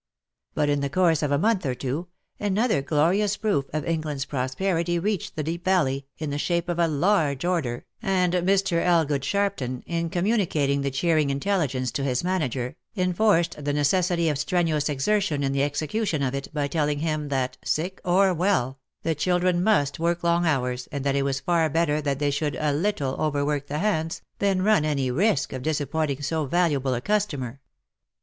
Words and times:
But 0.55 0.67
in 0.67 0.79
the 0.81 0.89
course 0.89 1.21
of 1.21 1.31
a 1.31 1.37
month 1.37 1.63
or 1.63 1.75
two, 1.75 2.07
another 2.39 2.81
glorious 2.81 3.37
proof 3.37 3.65
of 3.71 3.85
England's 3.85 4.25
prosperity 4.25 4.97
reached 4.97 5.35
the 5.35 5.43
Deep 5.43 5.63
Valley, 5.65 6.07
in 6.17 6.31
the 6.31 6.39
shape 6.39 6.69
of 6.69 6.79
a 6.79 6.87
large 6.87 7.45
order, 7.45 7.85
and 8.01 8.33
Mr. 8.33 8.83
Elgood 8.83 9.21
Sharpton, 9.21 9.83
in 9.85 10.09
communicating 10.09 10.81
the 10.81 10.89
cheering 10.89 11.29
intelligence 11.29 11.91
to 11.91 12.03
his 12.03 12.23
manager, 12.23 12.77
enforced 12.97 13.63
the 13.63 13.73
necessity 13.73 14.27
of 14.27 14.39
strenuous 14.39 14.89
exertion 14.89 15.43
in 15.43 15.51
the 15.51 15.61
execution 15.61 16.23
of 16.23 16.33
it, 16.33 16.51
by 16.51 16.67
telling 16.67 16.97
him 16.97 17.29
that, 17.29 17.57
sick 17.63 18.01
or 18.03 18.33
well, 18.33 18.79
the 19.03 19.13
children 19.13 19.63
must 19.63 19.99
work 19.99 20.23
long 20.23 20.47
hours, 20.47 20.87
and 20.91 21.03
that 21.03 21.15
it 21.15 21.21
was 21.21 21.39
far 21.41 21.69
better 21.69 22.01
that 22.01 22.17
they 22.17 22.31
should 22.31 22.55
a 22.55 22.73
little 22.73 23.13
overwork 23.21 23.67
the 23.67 23.77
hands, 23.77 24.23
than 24.39 24.63
run 24.63 24.83
any 24.83 25.11
risk 25.11 25.53
of 25.53 25.61
disappointing 25.61 26.23
so 26.23 26.47
valuable 26.47 26.95
a 26.95 27.01
customer. 27.01 27.61